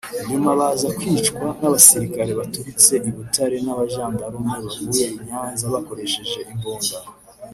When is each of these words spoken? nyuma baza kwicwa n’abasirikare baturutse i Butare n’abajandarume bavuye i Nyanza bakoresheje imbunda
nyuma 0.29 0.49
baza 0.59 0.87
kwicwa 0.97 1.45
n’abasirikare 1.59 2.31
baturutse 2.39 2.93
i 3.07 3.09
Butare 3.15 3.57
n’abajandarume 3.65 4.53
bavuye 4.63 5.05
i 5.17 5.19
Nyanza 5.25 5.65
bakoresheje 5.75 6.39
imbunda 6.51 6.97